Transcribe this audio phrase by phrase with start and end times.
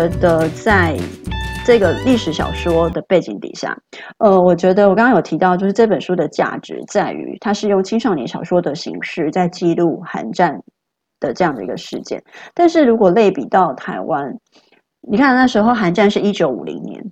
[0.00, 0.96] 我觉得在
[1.62, 3.78] 这个历史小说的背景底下，
[4.16, 10.58] 呃，我觉得我刚刚有提到，就是这本书的价值在于它是用青少年小说的形式在记录韩战
[11.20, 12.22] 的这样的一个事件。
[12.54, 14.34] 但是如果类比到台湾，
[15.02, 17.04] 你看那时候韩战是一九五零年，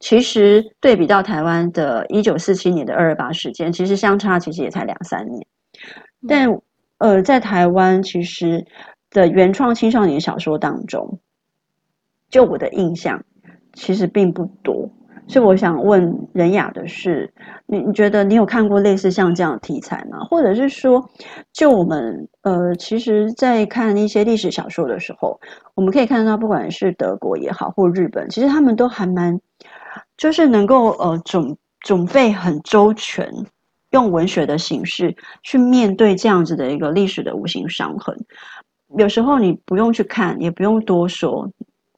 [0.00, 5.46] 其实对比到台湾的一九四七年的二二八事件，其实相差其实也才两三年。
[6.26, 6.48] 但
[6.96, 8.64] 呃，在台湾其实
[9.10, 11.20] 的原创青少年小说当中，
[12.32, 13.22] 就我的印象，
[13.74, 14.90] 其实并不多。
[15.28, 17.32] 所以我想问仁雅的是，
[17.66, 20.18] 你你觉得你有看过类似像这样的题材吗？
[20.24, 21.08] 或者是说，
[21.52, 25.40] 就我们呃，其实，在看一些历史小说的时候，
[25.74, 29.40] 我们可以看到，不管是德国也好，或日本，其实他们都还蛮，
[30.16, 33.32] 就是能够呃准准备很周全，
[33.90, 35.14] 用文学的形式
[35.44, 38.16] 去面对这样子的一个历史的无形伤痕。
[38.98, 41.48] 有时候你不用去看，也不用多说，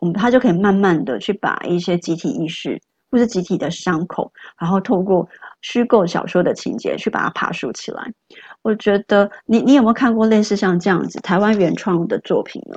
[0.04, 2.78] 我们他就可以慢慢的去把一些集体意识。
[3.10, 5.28] 或是集体的伤口，然后透过
[5.62, 8.12] 虚构小说的情节去把它爬树起来。
[8.60, 12.76] 我觉得你你有没有看过类似像这样子台湾原创的作品呢？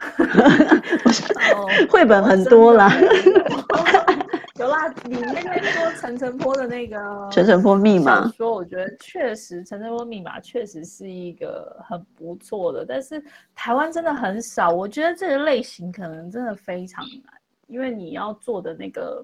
[1.90, 2.90] 绘本很多啦，
[4.58, 4.88] 有啦。
[5.04, 13.22] 你那天说陈晨坡的那个陈晨坡密码，说我觉得确实陈晨坡密码确实是一个很不错的，但是
[13.54, 14.70] 台湾真的很少。
[14.70, 17.32] 我觉得这个类型可能真的非常难。
[17.68, 19.22] 因为你要做的那个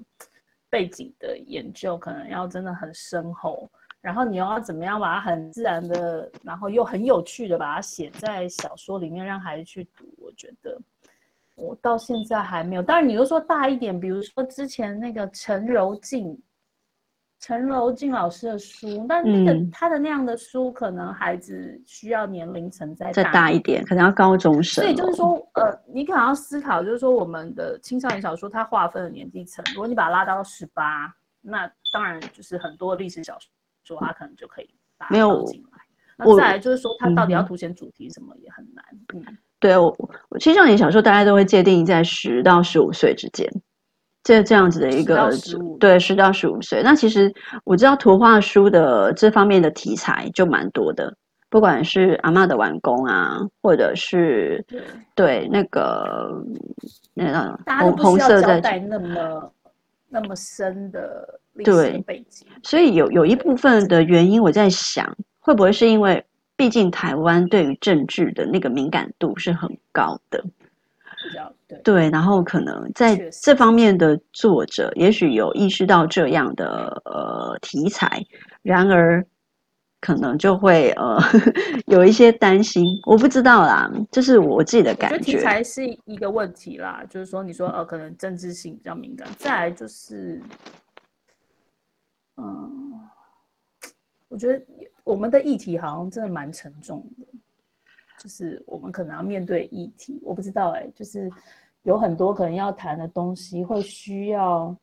[0.69, 3.69] 背景的研究，可能要真的很深厚，
[4.03, 10.05] 然后你又要怎么样把它很自然的，然后又很有趣的把它写在小说里面，让孩子去读。
[10.19, 10.79] 我觉得
[11.55, 12.83] 我到现在还没有。
[12.83, 16.41] 当然，你又说大一点，比如说之前那个陈柔静。
[17.41, 24.83] 陈柔静老师的书，但那个他的那样的书，可能孩子需要年龄层再大再大一点，可能要高中生。
[24.83, 33.37] 所以就是说，呃，你可能要思考，就是说我们的青少年小说，它划分的年纪层，如果你把它拉到十八，那当然就是很多历史小
[33.83, 35.79] 说，它可能就可以把它放进来。
[36.17, 38.83] 那再来就是说，它到底要凸显主题什么也很难。
[39.13, 39.97] 嗯，对我，
[40.29, 43.51] 我青少年小说大家都会界定在十到十五岁之间。
[44.23, 45.31] 这这样子的一个
[45.81, 46.83] 对，十到十五岁。
[46.83, 47.33] 那其实
[47.65, 51.17] 我知道图画书的这方面的题材就蛮多的，
[51.49, 54.83] 不管是阿嬷的完工啊，或者是对，
[55.15, 56.45] 对那个
[57.15, 57.59] 那个
[57.97, 59.51] 红色在带那么
[60.11, 62.47] 那么深的历史背景。
[62.63, 66.23] 所以有有一部分的原因，我在想，会不会是因为
[66.57, 70.45] 毕竟台湾对于政治的那个敏感度是很高的。
[71.67, 78.23] 对，对，然后可能在这方面的作者，也许有意识到这样的呃题材，
[78.61, 79.25] 然而
[80.01, 81.19] 可能就会呃
[81.87, 85.19] 有一些担心，我不知道啦，这是我自己的感觉。
[85.19, 90.43] 题材是一个问题啦，就是说你说呃可能政治性比较敏感，再来就是，
[92.37, 93.01] 嗯，
[94.29, 94.63] 我觉得
[95.05, 97.27] 我们的议题好像真的蛮沉重的。
[98.19, 101.31] 就是我们可能要面对议题，我不知道哎、欸，就是
[101.83, 104.75] 有很多可能要谈的东西，会需要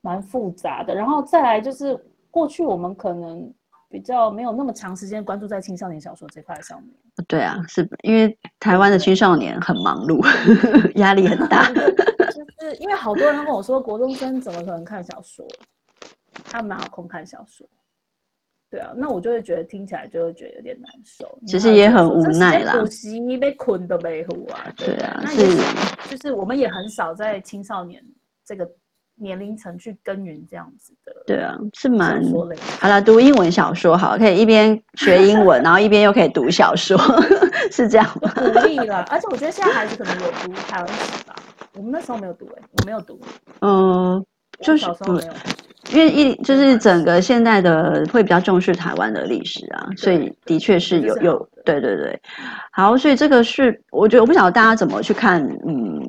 [0.00, 0.92] 蛮复杂的。
[0.92, 1.96] 然后再来就是
[2.30, 3.52] 过去我们可能
[3.88, 6.90] 比较没有那么长时间关注在青少年小说这块上面。
[7.28, 10.18] 对啊，是因为台湾的青少年很忙碌，
[10.98, 11.70] 压力很大。
[11.70, 15.46] 就是因为好多人跟我说，国中生怎么可能看小说？
[16.44, 17.64] 他们哪有空看小说？
[18.70, 21.38] 对啊，那我就会觉得听起来就会觉得有点难受。
[21.46, 22.78] 其实也很无奈啦。
[22.78, 25.58] 补习被困的背后啊，对啊，那也是
[26.08, 28.00] 就是我们也很少在青少年
[28.46, 28.68] 这个
[29.16, 31.12] 年龄层去耕耘这样子的。
[31.26, 32.22] 对啊，是蛮
[32.78, 33.02] 好了。
[33.02, 36.96] 读英文小说好，可以一边学英文， 然后一边又可以读小说，
[37.72, 38.32] 是这样吗？
[38.36, 41.34] 鼓励了，而且我觉得现在孩子可能有读台湾史吧，
[41.74, 43.20] 我们那时候没有读哎、欸，我没有读。
[43.62, 44.24] 嗯，
[44.60, 45.32] 就是小时候没有。
[45.92, 52.20] 因为一就是整个现代的会比较重视台湾的历史啊，所以的确是有有对对对，
[52.70, 56.00] 好，所以这个是我觉得我不晓得大家怎么去看嗯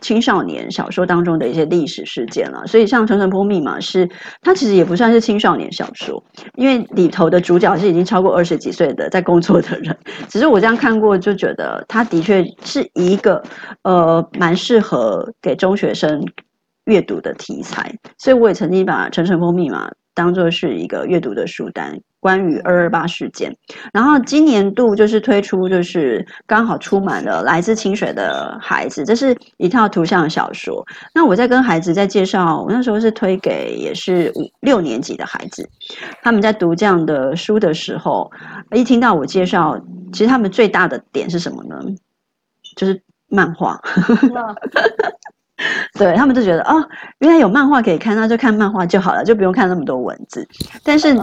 [0.00, 4.08] 青少年小说当中的一些历史事件了，所以像《陈澄波密码》是
[4.42, 6.22] 它其实也不算是青少年小说，
[6.56, 9.96] 因为里头的主角是已经超过二十几岁的在工作的人，
[10.28, 13.42] 只是我这样看过就觉得它的确是一个
[13.82, 16.24] 呃蛮适合给中学生。
[16.84, 23.52] 阅读的题材，所以我也曾经把《陈澄波密码》当作是一个阅读的书单，关于二二八事件。
[23.92, 30.84] 然后今年度就是推出，就是刚好出满了《来自清水的孩子》，这是一套图像小说。
[31.14, 35.68] 那我在跟孩子在介绍，我那时候是推给也是五六年级的孩子，
[36.22, 38.30] 他们在读这样的书的时候，
[38.72, 39.76] 一听到我介绍，
[40.12, 41.76] 其实他们最大的点是什么呢？
[42.76, 43.80] 就是漫画。
[45.98, 46.84] 对，他们就觉得哦，
[47.20, 50.46] 原来有漫画可以看，那就看漫画就好了，就不用看那么多文字。
[50.82, 51.14] 但是，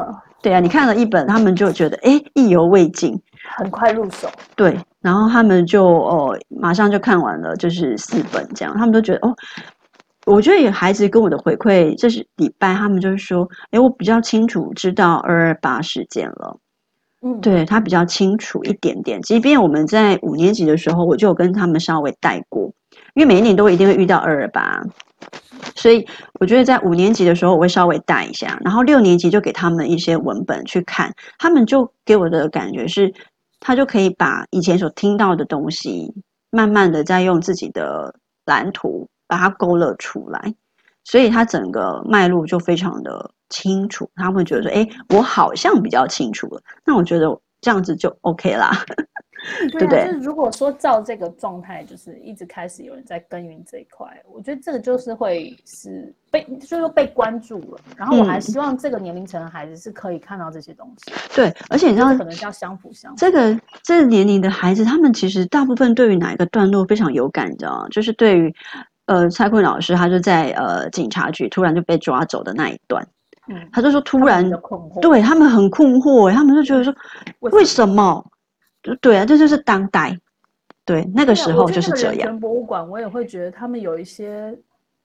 [0.41, 3.19] 对啊，你看了一本，他们就觉得哎，意犹未尽，
[3.57, 4.29] 很快入手。
[4.55, 8.73] 对，然后他们就哦，马上就看完了，就是四本这样。
[8.77, 9.35] 他们都觉得哦，
[10.25, 16.57] 我觉得有孩子跟我的回馈，这是礼拜，他们就是说，哎，我比较清楚知道二二八事件了。
[17.21, 19.21] 嗯，对，他比较清楚一点点。
[19.21, 22.71] 即便我们在五年级的时候，我就有跟他们稍微带过。
[23.13, 24.81] 因为每一年都一定会遇到二二八，
[25.75, 26.05] 所以
[26.39, 33.13] 我觉得在五年级的时候我会稍微带一下，然后六年级就给他们一些文本去看，他们就给我的感觉是，
[33.59, 36.13] 他就可以把以前所听到的东西，
[36.49, 38.15] 慢慢的再用自己的
[38.45, 40.53] 蓝图把它勾勒出来，
[41.03, 47.27] 所以他整个脉络就非常的清楚，他会觉得说，哎，我好像比较清楚了，那我觉得
[47.59, 48.71] 这样子就 OK 啦。
[49.73, 57.79] 对啊，就是如果说照这个状态，就是一直开始有人在耕耘这一块，我觉得这个就是会是被，就是说被关注了。
[57.97, 61.11] 然后我还希望这个年龄层的孩子是可以看到这些东西。
[61.11, 63.15] 嗯、对，而且你知道，可能叫相辅相。
[63.15, 67.87] 这个这个年龄的孩子，他们其实大部分对于哪一个段落非常有感，你知道吗？
[67.89, 68.53] 就是对于
[69.07, 73.07] 呃蔡坤老师，他就在呃警察局突然就被抓走的那一段，
[73.47, 74.47] 嗯，他就说突然
[75.01, 76.93] 对他们很困惑，他们就觉得说
[77.39, 78.23] 为什么？
[78.99, 80.17] 对啊，这就是当代，
[80.85, 82.39] 对那个时候就是这样。
[82.39, 84.53] 博物馆，我也会觉得他们有一些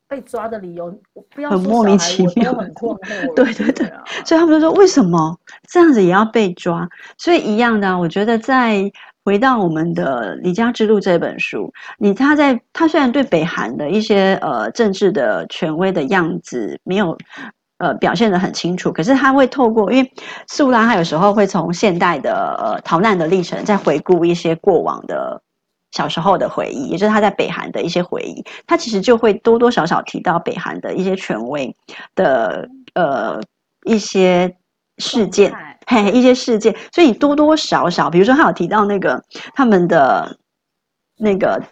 [0.09, 0.91] 被抓的理由，
[1.35, 3.35] 不要很莫名其妙，很困惑。
[3.35, 3.93] 对对对，
[4.25, 5.39] 所以他们就说为什么
[5.69, 6.89] 这样子也要被抓？
[7.19, 8.91] 所以一样的啊，我觉得在
[9.25, 17.17] 回到我们的《离家之路》这本书，你他在他虽然对北韩的一些呃政治的权威的样子没有。
[17.79, 20.13] 呃，表现得很清楚，可是他会透过，因为
[20.49, 25.43] 素拉他有时候会从现代的呃逃难的历程，再回顾一些过往的
[25.91, 31.77] 小时候的回忆，也就是他在北韩的一些回忆，他其实就会多多少少提到北韩的一些权威
[32.15, 33.39] 的呃
[33.85, 34.57] 一些
[34.97, 35.55] 事件，
[35.87, 39.23] 嘿，一些事件，所以多多少少，比如说他有提到那个
[39.55, 40.39] 他们的
[41.19, 41.63] 那个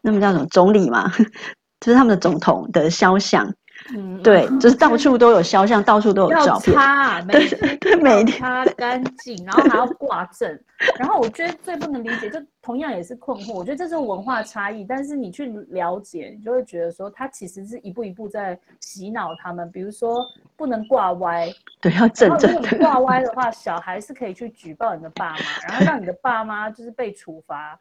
[0.00, 1.12] 那么叫什么总理嘛，
[1.78, 3.54] 就是他们的总统的肖像。
[3.94, 10.58] 嗯，对，就是到处都有肖像，到处都有照擦，对每天擦干净，然后还要挂证。
[10.98, 13.52] 然后我觉得最不能理解，就同样也是困惑。
[13.52, 19.70] 我觉得这是文化差异，但是你去了解，你就会觉得说，他其实是一步一步在洗脑他们。
[19.70, 20.24] 比如说，
[20.56, 21.48] 不能挂歪，
[21.80, 22.52] 对，要正正。
[22.52, 25.38] 如果你挂歪的话，小孩是可以去举报你的爸妈，
[25.68, 27.78] 然后让你的爸妈就是被处罚，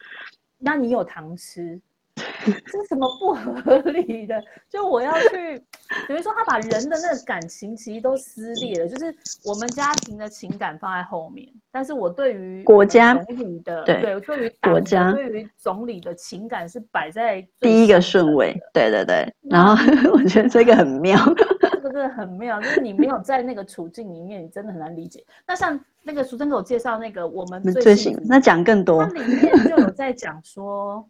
[0.57, 1.79] 那你有糖吃。
[2.45, 4.41] 这是什么不合理的？
[4.69, 5.61] 就我要去，
[6.07, 8.87] 等于说他把人的那个感情其实都撕裂了。
[8.87, 9.13] 就是
[9.45, 18.55] 我们家庭的情感放在后面，但是我对于国家总理的对，对，对于国家对于总理的情感是摆在第一个顺位。
[18.73, 19.75] 对对对，然后
[20.13, 21.17] 我觉得这个很妙，
[21.61, 25.23] 这个真的很妙，就是你没有在那个处境里面，你真的很难理解。
[25.45, 31.07] 那像那个淑珍给我介绍那个我们最新，那讲更多，它里面就有在讲说。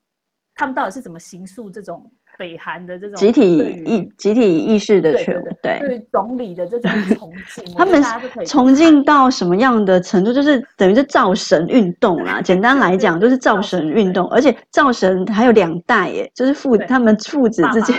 [0.62, 2.08] 他们到底是怎么形塑这种
[2.38, 5.42] 北韩的这种集体意集体意识的权？
[5.62, 8.04] 对对于总理的这种崇敬，他们
[8.46, 10.34] 崇敬到什么样的程度？
[10.34, 12.42] 就是等于是造神运动啦。
[12.42, 17.96] 简单来讲，就是造神运动，而且造神还有两代耶，就是父他们父子之间。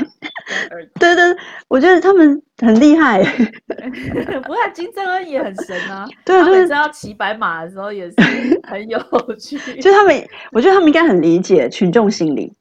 [0.98, 1.24] 对对，
[1.68, 3.22] 我觉得他们很厉害。
[4.42, 8.16] 不过金正恩也很神啊， 对，他每次要骑白马的时候也是
[8.64, 8.98] 很有
[9.38, 9.56] 趣。
[9.80, 12.52] 就他们，我觉得他们应该很理解群众心理。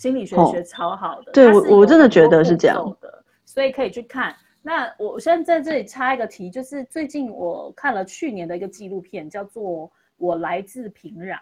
[0.00, 1.32] 对，心理学学超好的。
[1.32, 4.34] 对，我我真的觉得是这样的，所以可以去看。
[4.62, 11.34] 那我现在在这里插一个题，就是最近我看了去年的一个纪录片，叫做《我来自平壤》，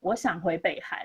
[0.00, 0.98] 我想回北韩，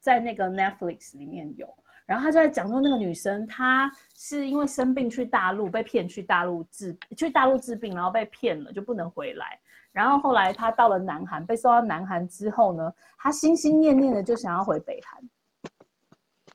[0.00, 1.68] 在那个 Netflix 里面有。
[2.06, 9.56] 然后他就在讲说，那个女生她是因为生病去大陆，被骗去大陆治，去大陆治病，然后被骗了，就不能回来。
[9.92, 15.22] 然后后来她到了南韩，被送到南韩之后呢，她心心念念的就想要回北韩，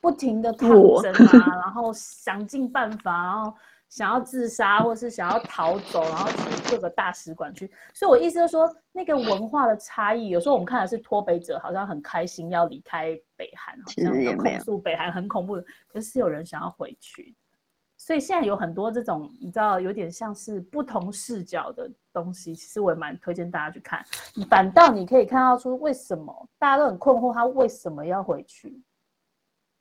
[0.05, 0.69] 不停的抗
[1.01, 3.53] 争啊， 然后想尽办法，然后。
[3.88, 7.71] 想要自杀，或是想要逃走，然后去各个大使馆去。
[7.93, 17.33] 所以，我意思就是说，那个文化的差异，有时候我们看的是脱北者好像很开心要离开北韩，好像要控诉北韩很恐怖的，可是有人想要回去。
[17.95, 22.53] 所以现在有很多这种，你知道，有点像是不同视角的东西。
[22.53, 24.03] 其实我也蛮推荐大家去看，
[24.50, 28.81] 反倒你可以看到出为什么大家都很困惑，他为什么要回去？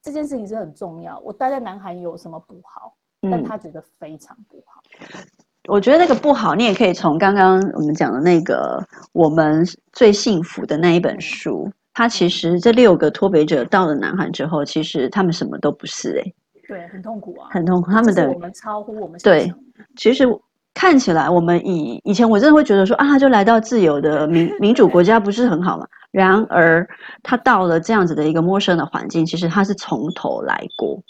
[0.04, 1.18] 这件事情是很重要。
[1.20, 2.94] 我待在南韩有什么不好？
[3.23, 4.82] 但他觉得非常不好。
[5.00, 5.18] 嗯，
[5.66, 16.34] 我觉得那个不好，你也可以从刚刚我们讲的那个我们最幸福的那一本书他其实这六个脱北者到了南韩之后，其实他们什么都不是哎、欸，
[16.68, 17.90] 对，很痛苦啊，很痛苦。
[17.90, 19.50] 他们的我们超乎我们对，
[19.96, 20.25] 其实
[20.74, 25.86] 看起来我们以以前我真的会觉得说啊，就来到自由的民民主国家不是很好吗？
[26.10, 26.86] 然而
[27.22, 31.00] 他到了这样子的一个陌生的环境，其实他是从头来过。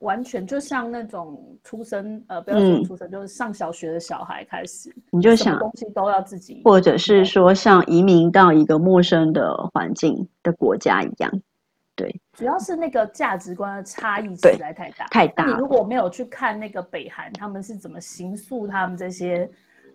[0.00, 11.32] 完全就像那种出生，呃，不要说出生，嗯，就是上小学的小孩开始，你就想东西都要自己，或者是说像移民到一个陌生的环境的国家一样，
[11.96, 15.46] 对，主要是那个价值观的差异实在太大，太大。
[15.46, 19.50] 你如果没有去看那个北韩，他们是怎么刑诉他们这些。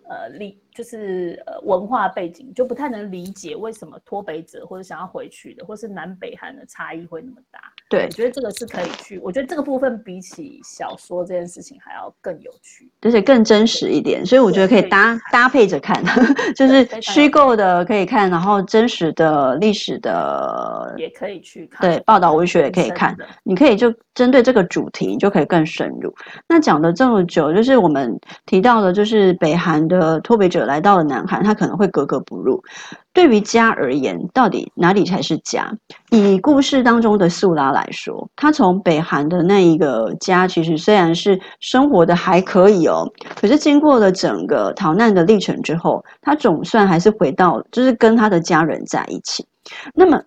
[0.08, 7.60] 呃，理就是呃文化背景就不太能理解为什么脱北者或者想要回去的，或是南北韩的差异会那么大。
[7.90, 14.24] 对，我觉得这个是可以去，我觉得这个部分比起小说这件事情还要更有趣，而且更真实一点。
[14.24, 16.02] 所以我觉得可以搭以搭配着看，
[16.56, 21.80] 就是虚构的可以看，然后真实的历史的也可以去看。
[21.82, 26.14] 对，报道文学也可以看，你可以就针对这个主题，你就可以更深入。
[26.48, 30.00] 那讲了这么久，就是我们提到的，就是北韩的。
[30.00, 32.62] 呃，脱北者来到了南韩，他可能会格格不入。
[33.12, 35.70] 对于家而言，到底哪里才是家？
[36.10, 49.44] 以故事当中的素拉来说，他从北韩的那一个家，其实虽然是生活的还可以哦，可是经过了整个逃难的历程之后，他总算还是回到，就是跟他的家人在一起。
[49.92, 50.22] 那么。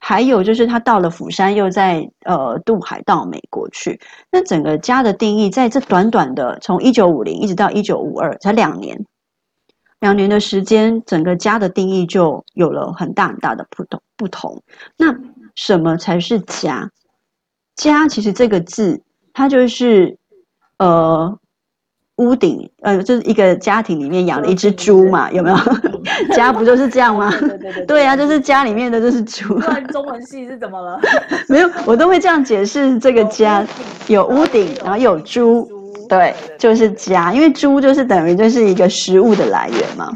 [0.00, 3.98] 还有就是他到了釜山，又在呃渡海到美国去。
[4.30, 8.96] 那整个家的定义，在这短短的从一九五零一直到一九五二，才两年，
[10.00, 14.62] 两年的时间，整个家的定义就有了很大很大的不同不同。
[14.96, 15.14] 那
[15.54, 16.90] 什么才是家？
[17.76, 19.02] 家其实这个字，
[19.32, 20.18] 它就是
[20.78, 21.38] 呃。
[22.18, 25.56] 屋顶，呃，就是一个家庭里面养了一只猪嘛，有没有？
[26.34, 27.30] 家不就是这样吗？
[27.38, 29.56] 对对对，对啊，就是家里面的就是猪。
[29.92, 31.00] 中文系是怎么了？
[31.48, 33.64] 没有，我都会这样解释这个家，
[34.08, 35.77] 有屋顶，然后有猪，
[36.08, 40.12] 对，就是家，因为猪就是等于就是一个食物的来源嘛。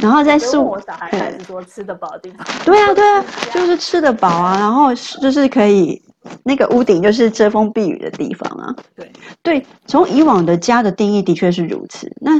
[0.00, 2.46] 然后在树，我小孩还是说吃得饱的地方。
[2.64, 6.00] 对啊，对啊，就是吃得饱啊，然后就是可以。
[6.42, 8.74] 那个屋顶就是遮风避雨的地方啊。
[8.94, 9.10] 对
[9.42, 12.10] 对，从以往的家的定义的确是如此。
[12.20, 12.32] 那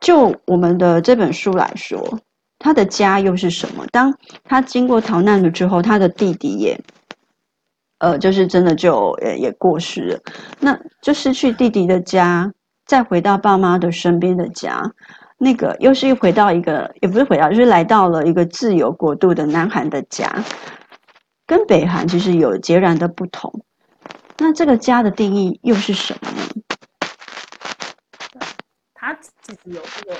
[0.00, 2.18] 就我们的这本书来说，
[2.58, 3.86] 他的家又是什么？
[3.92, 4.12] 当
[4.42, 6.76] 他经过逃难了之后，他的弟弟也，
[8.02, 10.20] 呃，就是真的就也也过世了。
[10.58, 12.52] 那就失去弟弟的家，
[12.84, 14.82] 再回到爸妈的身边的家，
[15.38, 20.28] 那个又是一回到一个，也不是回到，就是来到了一个自由国度的南韩的家。
[21.46, 23.52] 跟北韩其实有截然的不同，
[24.38, 26.42] 那这个家的定义又是什么呢？
[28.94, 30.16] 他其实有这个，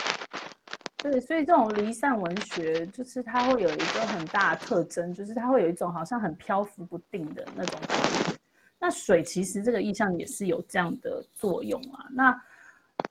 [1.03, 8.39] 对，所以这种离散文学就是它会有一个很大的特征，就是它会有一种好像很漂浮不定的那种感觉。
[8.79, 12.07] 那水其实这个意象也是有这样的作用啊。
[12.13, 12.43] 那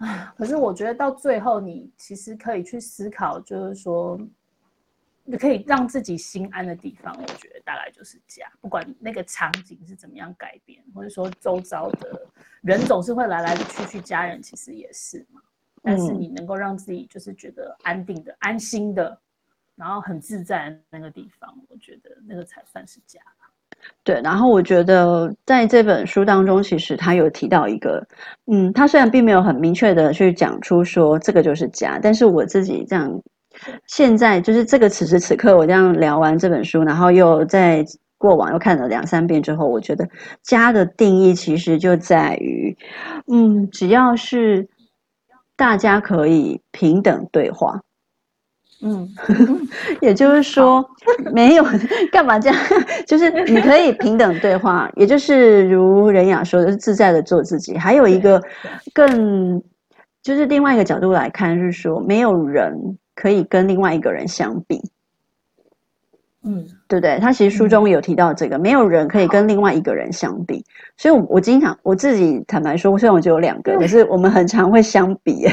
[0.07, 4.19] 啊，可是我觉得到最后，你其实可以去思考，就是说。
[5.24, 8.51] 你可以让自己心安的地方，我觉得大概就是家。
[8.60, 12.27] 不管那个场景是怎么样改变，或者说周遭的
[12.62, 15.39] 人总是会来来去去，家人其实也是嘛。
[15.81, 19.17] 但是你能够让自己就是觉得安定的、安心的，
[19.75, 23.19] 然后很自在的那个地方，我觉得那个才算是家。
[24.03, 28.07] 对，然后我觉得在这本书当中，其实他有提到一个，
[28.45, 33.21] 嗯，他虽然并没有很明确的去讲出说这个就是家，但是我自己这样。
[33.85, 37.83] 现在就是这个此时此刻，我这样聊完这本书，然后又在
[38.17, 40.07] 过往又看了两三遍之后，我觉得
[40.41, 42.77] 家的定义其实就在于，
[43.27, 44.69] 嗯，只要是
[45.61, 47.79] 大家可以平等对话，
[48.81, 49.07] 嗯，
[50.01, 50.83] 也就是说
[51.31, 51.63] 没有
[52.11, 52.57] 干嘛这样，
[53.05, 57.77] 就是你可以平等对话，也就是如人雅说的，是自在的做自己。
[57.77, 58.41] 还有一个
[58.91, 59.61] 更
[60.23, 62.97] 就是另外一个角度来看，是说没有人。
[63.13, 64.81] 可以跟另外一个人相比，
[66.43, 67.19] 嗯，对不对？
[67.19, 70.65] 他其实书中有提到这个，嗯、没有人可以跟另外一个人相比。
[70.98, 75.45] 所以我，我我经常我自己坦白说，虽然我只有两个，可是我们很常会相比。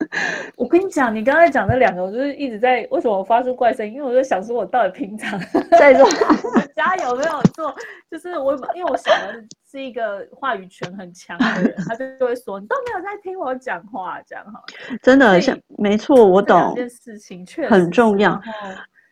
[0.56, 3.94] 我跟你讲，你刚才讲的两个，我就是一直在为什么我发出怪声音？
[3.94, 5.38] 因为我就想说，我到底平常
[5.78, 6.06] 在做
[6.74, 7.74] 家有没有做？
[8.10, 14.60] 就是我，因为我小的是一个话语权很强的人，他就就会说，你都没有在听我讲话，这样哈。
[15.02, 16.72] 真的，像没错，我懂。
[16.74, 18.40] 这件事情确实很重要。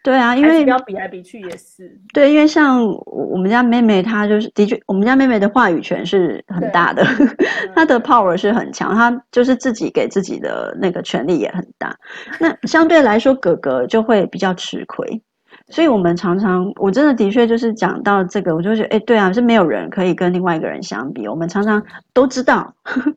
[0.08, 2.00] 对啊，因为要比来比去也是。
[2.14, 7.04] 对，因为像我们家妹妹，她就是的确，我们家妹妹的话语权是很大的，
[7.76, 11.94] 她的 power 是很强，她就是自己给自己的那个权力也很大。
[12.40, 15.22] 那相对来说，哥哥就会比较吃亏。
[15.68, 21.28] 所以我们常常，我真的的确就是讲到这个，我就觉得，哎，对啊，是没有人可以跟另外一个人相比。
[21.28, 21.84] 我们常常
[22.14, 23.14] 都知道，呵呵，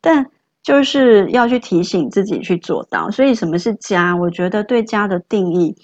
[0.00, 0.24] 但
[0.62, 3.10] 就是要去提醒自己去做到。
[3.10, 4.14] 所以，什么是家？
[4.16, 5.74] 我觉得对家的定义，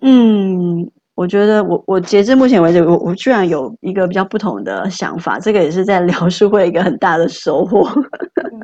[0.00, 0.90] 嗯。
[1.16, 7.86] 我觉得我我截至目前为止，我我居然有一个比较不同的想法，这个也是在聊书会一个很大的收获。
[8.42, 8.58] 嗯、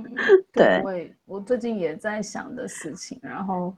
[0.55, 0.81] 对，
[1.27, 3.75] 我我最近也在想的事情，然后。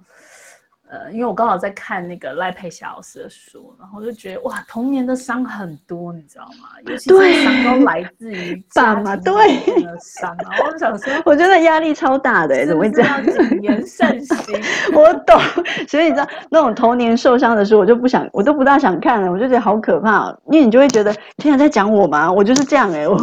[0.90, 6.68] 呃，因为我刚好在看那个赖佩霞老师的书，然后就觉得哇，童年的伤很多，你知道吗？
[6.86, 9.34] 尤其是伤都来自于 爸妈对
[9.82, 10.34] 的伤。
[10.38, 13.22] 然后我就想说，我觉得压力超大的，怎么会这样？
[13.22, 14.60] 谨言慎行。
[14.96, 15.38] 我懂，
[15.86, 20.34] 所以你知道那种童年受伤的书，我就不想，我都不大想看了，我就觉得好可怕。
[20.46, 22.32] 因为你就会觉得，天啊，在讲我吗？
[22.32, 23.18] 我就是这样哎、欸，我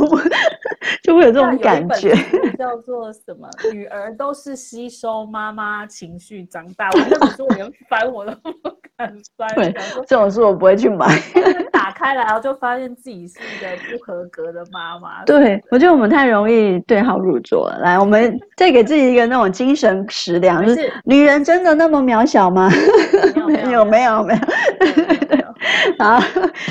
[1.02, 2.14] 就会有这种感觉。
[2.60, 3.50] 叫做什么？
[3.74, 6.90] 女儿都是吸收妈妈情绪长大。
[6.92, 7.48] 我那本书。
[7.56, 9.74] 连翻我都不敢翻，对，
[10.08, 11.08] 这种书我不会去买。
[11.72, 15.24] 打开来，然后就发现自己是一个不合格的妈妈。
[15.26, 17.80] 对，我觉得我们太容易对号入座了。
[17.80, 22.70] 来，我们再给自己一个那种精神食粮，就是女人真的那么渺小吗？
[23.48, 24.40] 没有，没有， 没有。
[26.00, 26.20] 好，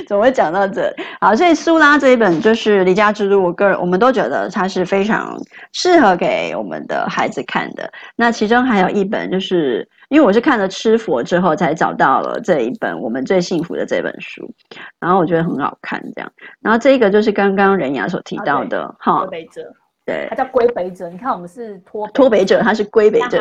[0.06, 0.94] 怎么会讲到这？
[1.20, 5.36] 好，所以苏拉这一本就是《离家之路》，我个人我们都觉得它是非常
[5.72, 7.90] 适合给我们的孩子看的。
[8.16, 9.88] 那其中还有一本就是。
[10.10, 14.48] 因为我是看了《吃佛》之后才找到了这一本我们最幸福的这本书，
[15.00, 16.30] 然后我觉得很好看，这样。
[16.60, 19.26] 然后这一个就是刚刚人雅所提到的，哈，
[20.04, 21.08] 对，他叫归北者。
[21.08, 23.40] 你看我们是脱脱北者，他是归北者，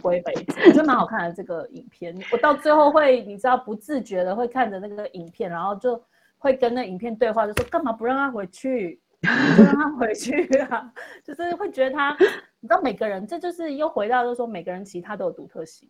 [0.00, 2.16] 归北者，我觉得蛮好看的这个影片。
[2.32, 6.02] 我到最后会，你知道，不自觉的会看着那个影片，然后就
[6.38, 9.00] 会跟那影片对话，就说干嘛不让他回去？
[9.20, 10.92] 不让他回去啊！
[11.24, 12.16] 就是会觉得他，
[12.60, 15.88] 你知道，每个人，这就是又回到，就是说每个人其实他都有独特性。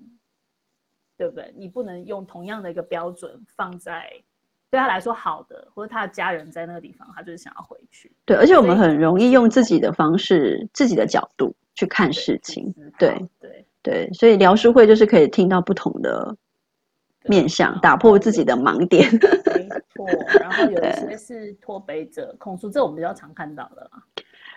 [1.16, 1.54] 对不对？
[1.56, 4.10] 你不能用同样的一个标准放在
[4.74, 8.10] 对他来说好的，或者他的家人在那个地方，他就是想要回去。
[8.24, 12.74] 对，而且我们很容易用自己的方式、自己的角度去看事情。
[12.98, 13.50] 对对
[13.82, 16.36] 对，对，所以聊书会就是可以听到不同的
[17.26, 19.08] 面向，打破自己的盲点。
[19.12, 20.08] 没 错，
[20.40, 24.02] 然后有一些是脱北者控诉，这我们比较常看到的啦。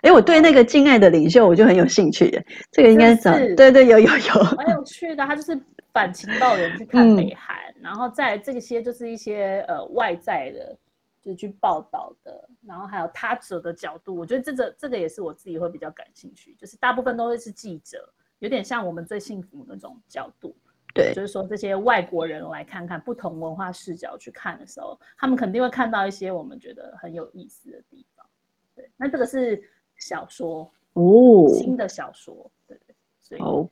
[0.02, 2.44] 哎，我对那个敬爱的领袖，我就很有兴趣。
[2.72, 5.24] 这个应该是，是对对，有有有，蛮有趣的。
[5.24, 5.56] 他就是。
[5.90, 10.76] 反情报人去看北海，嗯，然后再这些就是一些呃外在的，
[11.20, 20.56] 就去报道的，然后还有他者的角度，我觉得这个这个也是我自己会比较感兴趣，就是大部分都会是记者，有点像我们最幸福那种角度，
[20.94, 28.26] 对，就是说这些外国人来看看不同文化视角去看的时候，他们肯定会看到一些我们觉得很有意思的地方。
[28.74, 29.62] 对，那这个是
[29.96, 33.68] 小说哦，新的小说，对对，所以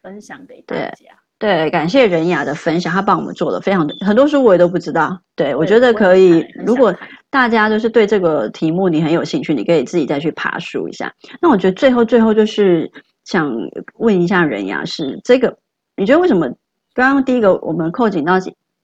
[0.00, 1.21] 分享给大家。
[1.42, 5.20] 对，感谢任雅的分享，她帮我们做了非常多很多书，我也都不知道。
[5.34, 6.94] 对，对我觉得可以，如果
[7.30, 11.12] 大家就是对这个题目你很有兴趣，你可以自己再去爬书一下。
[11.40, 12.88] 那我觉得最后最后就是
[13.24, 13.52] 想
[13.94, 15.58] 问一下任雅，是这个，
[15.96, 16.46] 你觉得为什么
[16.94, 18.34] 刚刚第一个我们扣紧到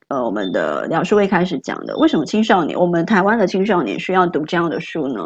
[0.09, 5.23] 呃我们的聊书会开始讲的，为什么青少年我们台湾的青少年需要读这样的书呢？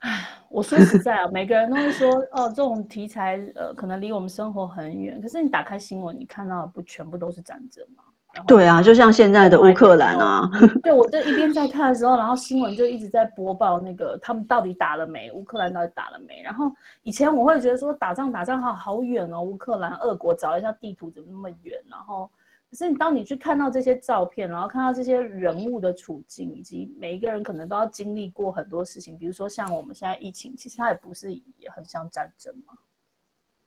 [0.00, 0.41] 唉。
[0.52, 5.20] 我说实在啊，每个人都会说哦，这种题材呃，可能离我们生活很远。
[5.20, 8.04] 可是你打开新闻，你看到的不全部都是战争吗？
[8.46, 10.48] 对啊，就像现在的乌克兰啊。
[10.82, 15.32] 对，我这一边在看的时候，然后新闻就一直在播报那个他们到底打了没？
[15.32, 16.42] 乌克兰到底打了没？
[16.42, 16.70] 然后
[17.02, 21.78] 以前我会觉得说打仗打仗好好远哦，乌克兰、俄国，找一下地图怎么那么远？
[21.90, 22.30] 然后。
[22.72, 32.72] 可是你当你去看到这些照片，然后看到这些人物的处境，以及每一个人可能都要经历过很多事情，比如说像我们现在疫情，其实它也不是也很像战争嘛，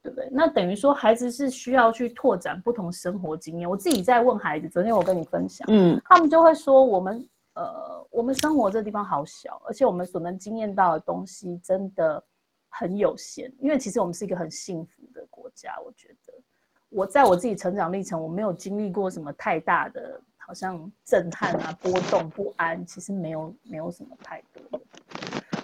[0.01, 0.27] 对不对？
[0.31, 3.69] 那等于说孩子是需要去拓展不同生活经验。
[3.69, 12.23] 我自己在问孩子，昨天我跟你分享，嗯，他们就会说我们呃，我们生活这地方好小，而且我们所能经验到的东西真的
[12.69, 16.33] 很有限，因为其实我们是一个很幸福的国家，我觉得。
[16.95, 24.79] 我在我自己成长历程，我没有经历过什么太大的，好像震撼啊、波动不安，其实没有，没有什么太多。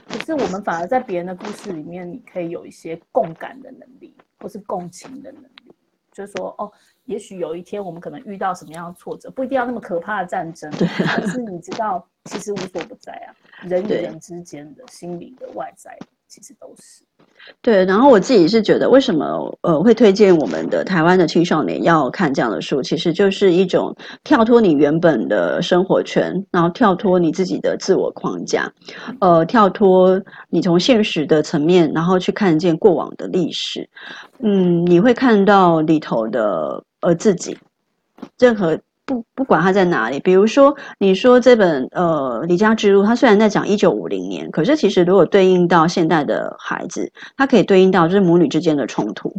[0.09, 5.73] 可是我们反而在别人的故事里面，你可以有一些共感的能力，或是共情的能力，
[6.11, 6.69] 就是说，哦，
[7.05, 13.31] 也许有一天我们可能遇到什么样的挫折，不一定要那么可怕的战争，但是你知道，其实无所不在啊，
[13.69, 17.05] 人与人之间的、心理的、外在的，其实都是。
[17.61, 22.81] 对，然后我自己是觉得，为什么呃会推荐我们的台湾的青少年要看这样的书？
[22.81, 28.71] 其实就是一种跳脱你原本的生活圈，然后跳脱你自己的自我框架，
[29.19, 33.87] 呃，跳脱你从现实的层面，然后去看见过往的历史，
[34.39, 37.57] 嗯，你会看到里头的呃自己，
[38.39, 49.33] 任何不不管它在哪里，比如说你说这本呃《离家之路》，它虽然在讲一九五零年，可是其实如果对应到现代的孩子，它可以对应到就是母女之间的冲突。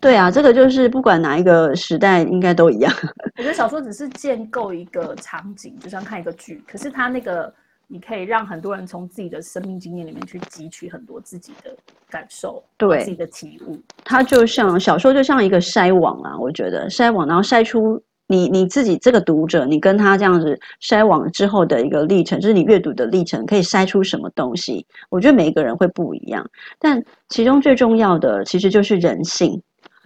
[0.00, 2.92] 对啊，这个就是不管哪一个时代，应该都一样。
[3.38, 7.52] 我觉得小说只是建构一个场景，就像看一个剧，可是它那个。
[7.88, 11.70] 你可以让很多人从自己的生命经验里面去汲取很多自己的
[12.10, 13.78] 感受，对自己的体悟。
[14.02, 24.86] 它就像小说，就像一个筛网啊，我觉得筛网，然后筛出你你自己这个读者，你跟他这样子筛网之后的一个历程，就是你阅读的历程，可以筛出什么东西？
[25.10, 29.62] 我觉得每一个人会不一样，但其中最重要的其实就是人性。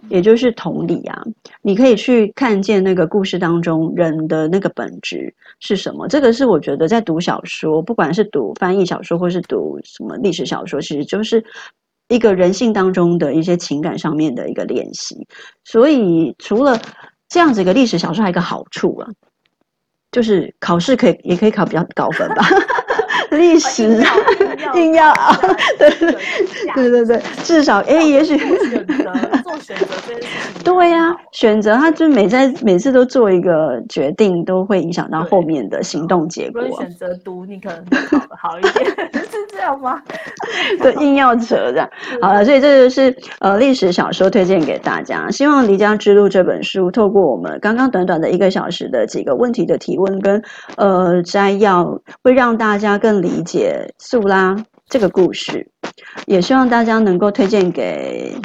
[0.09, 1.21] 也就是同理啊，
[1.61, 6.07] 你可以去看见那个故事当中人的那个本质是什么。
[6.07, 11.43] 这个是我觉得在读小说，不管是读翻译小说，或是读什么历史小说，其实就是
[12.07, 15.15] 一个人性当中的一些情感上面的一个练习。
[15.63, 16.75] 所以除了
[17.31, 19.07] 这样子一个历史小说，还有一个好处啊，
[20.11, 22.45] 就是考试可以也可以考比较高分吧。
[23.31, 24.03] 历史
[24.75, 25.37] 硬要啊，
[25.77, 26.11] 对对
[26.75, 29.03] 对对对，至少哎，也许选择
[29.43, 36.61] 做选择这件事情，对呀，选择他就每在每次都做一个决定，都会影响到后面的行动结果。
[36.79, 37.85] 选择读，你可能
[38.37, 40.01] 好一点， 是这样吗？
[40.81, 41.89] 对，硬要扯这样。
[42.21, 45.29] 好了，所以这就是呃历史小说推荐给大家。
[45.29, 50.41] 希望《离家之路》这本书，透过我们刚刚短短的一个小时的几个问题的提问跟
[50.77, 53.21] 呃摘要，会让大家更。
[53.21, 54.50] 理解素拉
[54.91, 55.65] 这个故事，
[56.27, 58.35] 也希望大家能够推荐给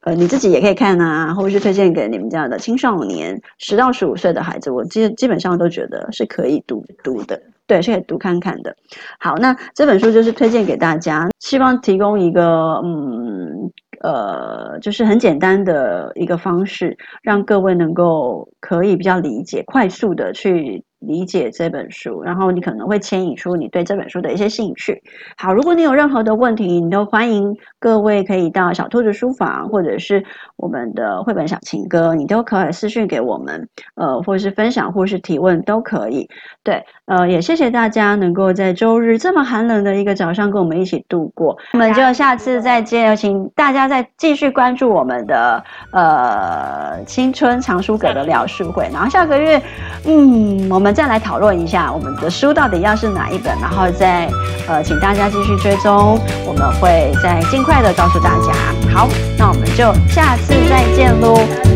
[0.00, 8.74] 呃你自己也可以看啊，或者是推荐给你们家的青少年，十到十五岁的孩子，我基基本上都觉得是可以读读的，对，是可以读看看的。
[9.20, 20.82] 好，那这本书就是推荐给大家，希望提供一个嗯呃，就是很简单的一个方式，让各位能够可以比较理解，快速的去。
[21.06, 25.02] 理解这本书，然后你可能会牵引出你对这本书的一些兴趣。
[25.36, 30.24] 好，如果你有任何的问题，你都欢迎各位可以到小兔子书房，或者是
[30.56, 36.26] 我们的绘本小情歌，你都可以私讯给我们，呃，或者是分享，或是提问都可以。
[36.62, 41.58] 对，呃，也谢谢大家能够在周日这么寒冷的一个早上跟我们一起度过。
[41.74, 49.60] 我们就下次再见，请大家再继续关注我们的呃青春藏书阁的聊书会，然后下个月，
[50.06, 50.93] 嗯，我们。
[50.94, 54.30] 再来讨论一下我们的书到底要是哪一本，然后再
[54.68, 58.52] 呃，请大家继续追踪，我们会再尽快的告诉大家。
[58.94, 61.73] 好，那我们就下次再见喽。